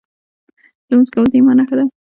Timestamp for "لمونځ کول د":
0.89-1.33